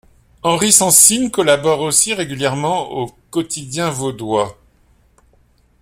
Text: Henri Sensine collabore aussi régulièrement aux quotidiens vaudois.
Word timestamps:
Henri 0.41 0.71
Sensine 0.71 1.29
collabore 1.29 1.81
aussi 1.81 2.15
régulièrement 2.15 2.91
aux 2.91 3.15
quotidiens 3.29 3.91
vaudois. 3.91 4.57